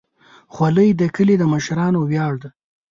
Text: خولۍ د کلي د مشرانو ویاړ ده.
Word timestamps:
خولۍ 0.53 0.89
د 0.95 1.01
کلي 1.15 1.35
د 1.39 1.43
مشرانو 1.53 1.99
ویاړ 2.09 2.33
ده. 2.41 2.49